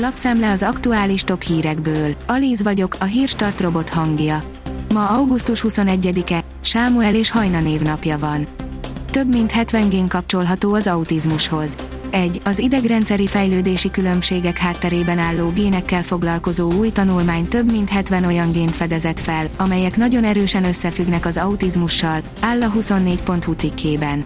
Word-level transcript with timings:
Lapszemle 0.00 0.50
az 0.50 0.62
aktuális 0.62 1.22
top 1.22 1.42
hírekből. 1.42 2.14
Alíz 2.26 2.62
vagyok, 2.62 2.96
a 3.00 3.04
hírstart 3.04 3.60
robot 3.60 3.88
hangja. 3.88 4.42
Ma 4.94 5.08
augusztus 5.08 5.64
21-e, 5.68 6.40
Sámuel 6.60 7.14
és 7.14 7.30
Hajna 7.30 7.60
névnapja 7.60 8.18
van. 8.18 8.46
Több 9.10 9.28
mint 9.28 9.50
70 9.50 9.88
gén 9.88 10.08
kapcsolható 10.08 10.74
az 10.74 10.86
autizmushoz. 10.86 11.76
1. 12.10 12.40
Az 12.44 12.58
idegrendszeri 12.58 13.26
fejlődési 13.26 13.90
különbségek 13.90 14.58
hátterében 14.58 15.18
álló 15.18 15.48
génekkel 15.48 16.02
foglalkozó 16.02 16.72
új 16.72 16.90
tanulmány 16.90 17.48
több 17.48 17.70
mint 17.72 17.90
70 17.90 18.24
olyan 18.24 18.52
gént 18.52 18.76
fedezett 18.76 19.20
fel, 19.20 19.48
amelyek 19.56 19.96
nagyon 19.96 20.24
erősen 20.24 20.64
összefüggnek 20.64 21.26
az 21.26 21.36
autizmussal, 21.36 22.20
áll 22.40 22.62
a 22.62 22.72
24.hu 22.78 23.52
cikkében. 23.52 24.24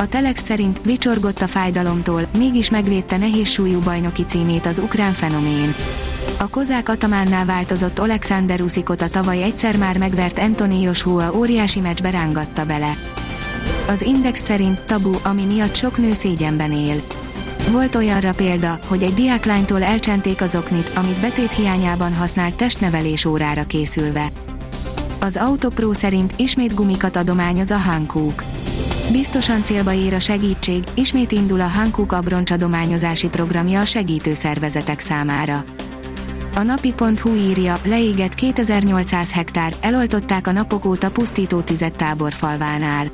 A 0.00 0.06
Telex 0.06 0.44
szerint 0.44 0.80
vicsorgott 0.84 1.42
a 1.42 1.46
fájdalomtól, 1.46 2.26
mégis 2.38 2.70
megvédte 2.70 3.16
nehéz 3.16 3.48
súlyú 3.48 3.80
bajnoki 3.80 4.24
címét 4.24 4.66
az 4.66 4.78
ukrán 4.78 5.12
fenomén. 5.12 5.74
A 6.38 6.48
kozák 6.48 6.88
atamánná 6.88 7.44
változott 7.44 7.98
Alexander 7.98 8.60
Uszikot 8.60 9.02
a 9.02 9.08
tavaly 9.08 9.42
egyszer 9.42 9.76
már 9.76 9.98
megvert 9.98 10.38
Anthony 10.38 10.80
Joshua 10.80 11.32
óriási 11.34 11.80
meccsbe 11.80 12.10
rángatta 12.10 12.64
bele. 12.64 12.92
Az 13.88 14.02
Index 14.02 14.42
szerint 14.42 14.80
tabu, 14.80 15.12
ami 15.22 15.44
miatt 15.44 15.74
sok 15.74 15.98
nő 15.98 16.12
szégyenben 16.12 16.72
él. 16.72 17.02
Volt 17.70 17.94
olyanra 17.94 18.32
példa, 18.32 18.78
hogy 18.86 19.02
egy 19.02 19.14
diáklánytól 19.14 19.82
elcsenték 19.82 20.40
az 20.40 20.54
oknit, 20.54 20.92
amit 20.94 21.20
betét 21.20 21.52
hiányában 21.52 22.14
használt 22.14 22.54
testnevelés 22.54 23.24
órára 23.24 23.64
készülve. 23.64 24.28
Az 25.20 25.36
Autopro 25.36 25.94
szerint 25.94 26.32
ismét 26.36 26.74
gumikat 26.74 27.16
adományoz 27.16 27.70
a 27.70 27.78
Hankook. 27.78 28.44
Biztosan 29.12 29.64
célba 29.64 29.92
ér 29.92 30.14
a 30.14 30.18
segítség, 30.18 30.84
ismét 30.94 31.32
indul 31.32 31.60
a 31.60 31.66
Hankook 31.66 32.12
abroncsadományozási 32.12 33.28
programja 33.28 33.80
a 33.80 33.84
segítő 33.84 34.34
szervezetek 34.34 35.00
számára. 35.00 35.64
A 36.54 36.62
napi.hu 36.62 37.34
írja, 37.34 37.80
leégett 37.84 38.34
2800 38.34 39.32
hektár, 39.32 39.74
eloltották 39.80 40.46
a 40.46 40.52
napok 40.52 40.84
óta 40.84 41.10
pusztító 41.10 41.60
tüzet 41.60 41.96
táborfalvánál. 41.96 43.06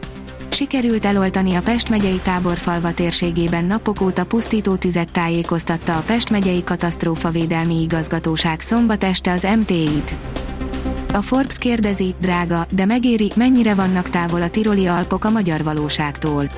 Sikerült 0.48 1.04
eloltani 1.04 1.54
a 1.54 1.60
Pest 1.60 1.88
megyei 1.90 2.20
táborfalva 2.22 2.92
térségében 2.92 3.64
napok 3.64 4.00
óta 4.00 4.24
pusztító 4.24 4.76
tüzet 4.76 5.10
tájékoztatta 5.10 5.96
a 5.96 6.02
Pest 6.02 6.30
megyei 6.30 6.64
katasztrófavédelmi 6.64 7.82
igazgatóság 7.82 8.60
szombat 8.60 9.04
este 9.04 9.32
az 9.32 9.48
MT-it. 9.58 10.14
A 11.16 11.22
Forbes 11.22 11.58
kérdezi, 11.58 12.14
drága, 12.20 12.66
de 12.70 12.84
megéri, 12.84 13.32
mennyire 13.36 13.74
vannak 13.74 14.08
távol 14.08 14.42
a 14.42 14.48
tiroli 14.48 14.86
alpok 14.86 15.24
a 15.24 15.30
magyar 15.30 15.62
valóságtól. 15.62 16.50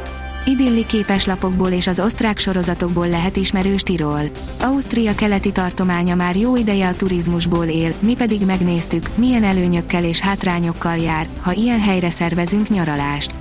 Idilli 0.44 0.86
képeslapokból 0.86 1.70
és 1.70 1.86
az 1.86 2.00
osztrák 2.00 2.38
sorozatokból 2.38 3.08
lehet 3.08 3.36
ismerős 3.36 3.82
Tirol. 3.82 4.20
Ausztria 4.60 5.14
keleti 5.14 5.52
tartománya 5.52 6.14
már 6.14 6.36
jó 6.36 6.56
ideje 6.56 6.88
a 6.88 6.94
turizmusból 6.94 7.66
él, 7.66 7.94
mi 8.00 8.14
pedig 8.14 8.44
megnéztük, 8.44 9.10
milyen 9.14 9.44
előnyökkel 9.44 10.04
és 10.04 10.20
hátrányokkal 10.20 10.96
jár, 10.96 11.26
ha 11.40 11.52
ilyen 11.52 11.80
helyre 11.80 12.10
szervezünk 12.10 12.68
nyaralást. 12.68 13.34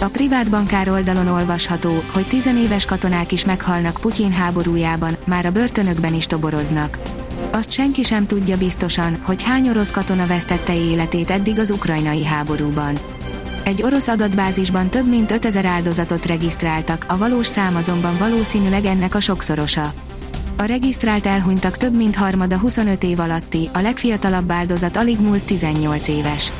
A 0.00 0.06
privát 0.06 0.50
bankár 0.50 0.88
oldalon 0.88 1.28
olvasható, 1.28 2.02
hogy 2.12 2.26
tizenéves 2.26 2.84
katonák 2.84 3.32
is 3.32 3.44
meghalnak 3.44 3.98
Putyin 4.00 4.32
háborújában, 4.32 5.16
már 5.24 5.46
a 5.46 5.50
börtönökben 5.50 6.14
is 6.14 6.26
toboroznak. 6.26 7.21
Azt 7.54 7.70
senki 7.70 8.02
sem 8.02 8.26
tudja 8.26 8.56
biztosan, 8.56 9.18
hogy 9.22 9.42
hány 9.42 9.68
orosz 9.68 9.90
katona 9.90 10.26
vesztette 10.26 10.76
életét 10.76 11.30
eddig 11.30 11.58
az 11.58 11.70
ukrajnai 11.70 12.24
háborúban. 12.24 12.98
Egy 13.64 13.82
orosz 13.82 14.08
adatbázisban 14.08 14.90
több 14.90 15.08
mint 15.08 15.30
5000 15.30 15.64
áldozatot 15.64 16.26
regisztráltak, 16.26 17.04
a 17.08 17.18
valós 17.18 17.46
szám 17.46 17.76
azonban 17.76 18.16
valószínűleg 18.18 18.84
ennek 18.84 19.14
a 19.14 19.20
sokszorosa. 19.20 19.92
A 20.56 20.62
regisztrált 20.62 21.26
elhunytak 21.26 21.76
több 21.76 21.96
mint 21.96 22.16
harmada 22.16 22.58
25 22.58 23.02
év 23.02 23.20
alatti, 23.20 23.68
a 23.72 23.80
legfiatalabb 23.80 24.50
áldozat 24.50 24.96
alig 24.96 25.20
múlt 25.20 25.44
18 25.44 26.08
éves. 26.08 26.52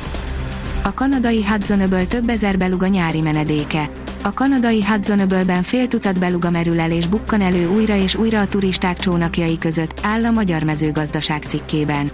A 0.83 0.93
kanadai 0.93 1.45
Hudson-öböl 1.45 2.07
több 2.07 2.29
ezer 2.29 2.57
beluga 2.57 2.87
nyári 2.87 3.21
menedéke. 3.21 3.89
A 4.25 4.33
kanadai 4.33 4.83
Hudson-öbölben 4.83 5.63
fél 5.63 5.87
tucat 5.87 6.19
beluga 6.19 6.49
merül 6.49 6.79
el 6.79 6.91
és 6.91 7.07
bukkan 7.07 7.41
elő 7.41 7.67
újra 7.69 7.95
és 7.95 8.15
újra 8.15 8.39
a 8.39 8.47
turisták 8.47 8.99
csónakjai 8.99 9.57
között, 9.57 9.99
áll 10.01 10.25
a 10.25 10.31
Magyar 10.31 10.63
Mezőgazdaság 10.63 11.43
cikkében. 11.43 12.11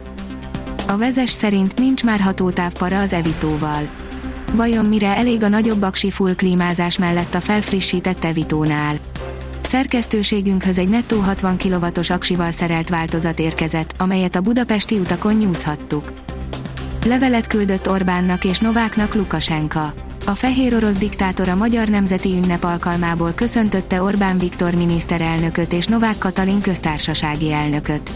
A 0.87 0.97
vezes 0.97 1.29
szerint 1.29 1.77
nincs 1.77 2.03
már 2.03 2.19
hatótávpara 2.19 2.99
az 2.99 3.13
Evitóval. 3.13 3.89
Vajon 4.53 4.85
mire 4.85 5.15
elég 5.15 5.43
a 5.43 5.47
nagyobb 5.47 5.81
aksi 5.81 6.11
full 6.11 6.35
klímázás 6.35 6.97
mellett 6.97 7.33
a 7.33 7.39
felfrissített 7.39 8.23
Evitónál? 8.23 8.95
Szerkesztőségünkhöz 9.61 10.77
egy 10.77 10.89
nettó 10.89 11.19
60 11.19 11.57
kW-os 11.57 12.09
aksival 12.09 12.51
szerelt 12.51 12.89
változat 12.89 13.39
érkezett, 13.39 13.93
amelyet 13.97 14.35
a 14.35 14.41
budapesti 14.41 14.99
utakon 14.99 15.33
nyúzhattuk. 15.33 16.13
Levelet 17.05 17.47
küldött 17.47 17.89
Orbánnak 17.89 18.45
és 18.45 18.59
Nováknak 18.59 19.15
Lukasenka. 19.15 19.93
A 20.29 20.35
fehér 20.35 20.75
orosz 20.75 20.97
diktátor 20.97 21.49
a 21.49 21.55
Magyar 21.55 21.87
Nemzeti 21.87 22.29
Ünnep 22.29 22.63
alkalmából 22.63 23.31
köszöntötte 23.31 24.01
Orbán 24.01 24.37
Viktor 24.37 24.75
miniszterelnököt 24.75 25.73
és 25.73 25.85
Novák 25.85 26.17
Katalin 26.17 26.61
köztársasági 26.61 27.51
elnököt. 27.51 28.11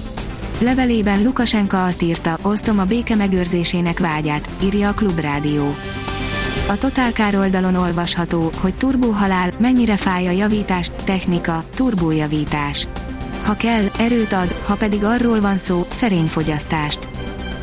Levelében 0.59 1.23
Lukasenka 1.23 1.83
azt 1.85 2.01
írta, 2.01 2.37
osztom 2.41 2.79
a 2.79 2.83
béke 2.83 3.15
megőrzésének 3.15 3.99
vágyát, 3.99 4.49
írja 4.63 4.89
a 4.89 4.93
Klubrádió. 4.93 5.75
A 6.67 6.77
Total 6.77 7.35
oldalon 7.35 7.75
olvasható, 7.75 8.51
hogy 8.57 8.75
turbóhalál, 8.75 9.51
mennyire 9.57 9.95
fáj 9.95 10.27
a 10.27 10.31
javítás, 10.31 10.91
technika, 11.03 11.63
turbójavítás. 11.75 12.87
Ha 13.43 13.53
kell, 13.53 13.83
erőt 13.97 14.33
ad, 14.33 14.55
ha 14.65 14.75
pedig 14.75 15.03
arról 15.03 15.41
van 15.41 15.57
szó, 15.57 15.85
szerény 15.89 16.27
fogyasztást. 16.27 17.09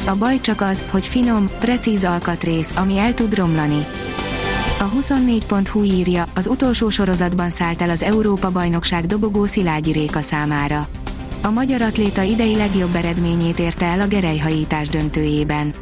A 0.07 0.17
baj 0.17 0.41
csak 0.41 0.61
az, 0.61 0.85
hogy 0.91 1.07
finom, 1.07 1.49
precíz 1.61 2.05
alkatrész, 2.05 2.73
ami 2.77 2.99
el 2.99 3.15
tud 3.15 3.35
romlani. 3.35 3.87
A 4.81 4.89
24.hu 4.89 5.83
írja, 5.83 6.25
az 6.35 6.47
utolsó 6.47 6.89
sorozatban 6.89 7.51
szállt 7.51 7.83
el 7.83 7.91
az 7.91 8.03
Európa-bajnokság 8.03 9.07
dobogó 9.07 9.47
Szilágyi 9.47 9.93
Réka 9.93 10.21
számára. 10.21 10.87
A 11.43 11.51
magyar 11.51 11.83
atléta 11.83 12.23
idei 12.23 12.57
legjobb 12.57 12.95
eredményét 12.95 13.59
érte 13.59 13.87
el 13.87 14.01
a 14.01 14.07
gerelyhajítás 14.07 14.89
döntőjében. 14.89 15.75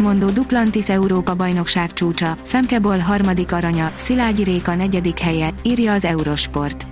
Mondó 0.00 0.30
Duplantis 0.30 0.88
Európa 0.88 1.34
bajnokság 1.34 1.92
csúcsa, 1.92 2.36
Femkebol 2.44 2.98
harmadik 2.98 3.52
aranya, 3.52 3.92
Szilágyi 3.96 4.42
Réka 4.42 4.74
negyedik 4.74 5.18
helye, 5.18 5.50
írja 5.62 5.92
az 5.92 6.04
Eurosport. 6.04 6.86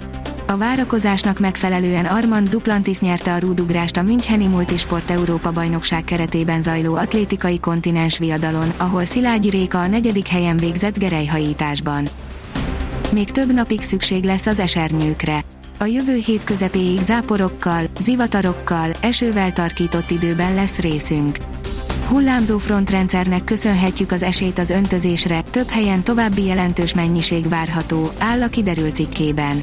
A 0.51 0.57
várakozásnak 0.57 1.39
megfelelően 1.39 2.05
Armand 2.05 2.49
Duplantis 2.49 3.01
nyerte 3.01 3.35
a 3.35 3.39
rúdugrást 3.39 3.97
a 3.97 4.03
Müncheni 4.03 4.47
Multisport 4.47 5.11
Európa 5.11 5.53
bajnokság 5.53 6.05
keretében 6.05 6.63
zajló 6.63 6.95
atlétikai 6.95 7.61
kontinens 7.61 8.19
viadalon, 8.19 8.73
ahol 8.77 9.05
Szilágyi 9.05 9.51
Réka 9.51 9.81
a 9.81 9.87
negyedik 9.87 10.29
helyen 10.29 10.57
végzett 10.57 10.99
gerelyhajításban. 10.99 12.09
Még 13.13 13.31
több 13.31 13.55
napig 13.55 13.81
szükség 13.81 14.25
lesz 14.25 14.47
az 14.47 14.59
esernyőkre. 14.59 15.41
A 15.79 15.85
jövő 15.85 16.15
hét 16.15 16.45
közepéig 16.45 17.01
záporokkal, 17.01 17.85
zivatarokkal, 18.01 18.91
esővel 19.01 19.53
tarkított 19.53 20.11
időben 20.11 20.55
lesz 20.55 20.79
részünk. 20.79 21.37
Hullámzó 22.09 22.59
frontrendszernek 22.59 23.45
köszönhetjük 23.45 24.13
az 24.13 24.23
esélyt 24.23 24.59
az 24.59 24.71
öntözésre, 24.71 25.41
több 25.41 25.69
helyen 25.69 26.03
további 26.03 26.45
jelentős 26.45 26.95
mennyiség 26.95 27.49
várható, 27.49 28.11
áll 28.19 28.43
a 28.43 28.49
kiderült 28.49 28.95
cikkében. 28.95 29.63